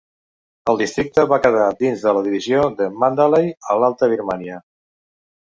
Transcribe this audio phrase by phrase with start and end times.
[0.71, 4.59] El districte va quedar dins de la divisió de Mandalay a l'Alta Birmània.